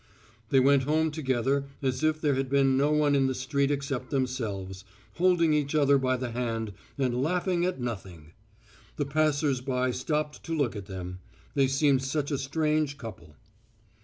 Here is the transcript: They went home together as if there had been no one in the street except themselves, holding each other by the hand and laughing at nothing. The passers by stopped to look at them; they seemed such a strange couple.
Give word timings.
They 0.49 0.59
went 0.59 0.81
home 0.85 1.11
together 1.11 1.65
as 1.83 2.03
if 2.03 2.19
there 2.19 2.33
had 2.33 2.49
been 2.49 2.75
no 2.75 2.91
one 2.91 3.13
in 3.13 3.27
the 3.27 3.35
street 3.35 3.69
except 3.69 4.09
themselves, 4.09 4.83
holding 5.17 5.53
each 5.53 5.75
other 5.75 5.99
by 5.99 6.17
the 6.17 6.31
hand 6.31 6.73
and 6.97 7.21
laughing 7.21 7.65
at 7.65 7.79
nothing. 7.79 8.33
The 8.95 9.05
passers 9.05 9.61
by 9.61 9.91
stopped 9.91 10.43
to 10.45 10.57
look 10.57 10.75
at 10.75 10.87
them; 10.87 11.19
they 11.53 11.67
seemed 11.67 12.01
such 12.01 12.31
a 12.31 12.39
strange 12.39 12.97
couple. 12.97 13.35